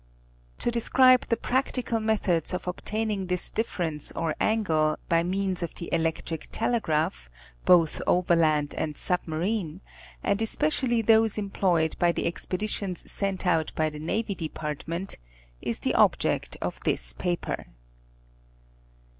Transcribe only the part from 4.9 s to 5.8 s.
by means of